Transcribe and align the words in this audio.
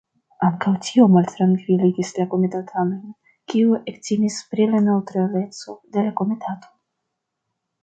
Ankaŭ 0.45 0.71
tio 0.85 1.03
maltrankviligis 1.15 2.13
la 2.21 2.25
komitatanojn, 2.31 3.13
kiuj 3.53 3.77
ektimis 3.93 4.41
pri 4.55 4.67
la 4.73 4.83
neŭtraleco 4.89 5.79
de 5.99 6.09
la 6.09 6.17
komitato. 6.25 6.75